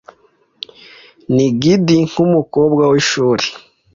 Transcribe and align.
ni 1.33 1.45
giddy 1.61 1.97
nkumukobwa 2.09 2.83
wishuri. 2.91 3.45